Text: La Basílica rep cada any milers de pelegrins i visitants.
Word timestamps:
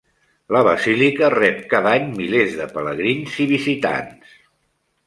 La 0.55 0.61
Basílica 0.67 1.29
rep 1.35 1.61
cada 1.75 1.93
any 1.99 2.09
milers 2.17 2.59
de 2.63 2.69
pelegrins 2.75 3.39
i 3.47 3.49
visitants. 3.55 4.35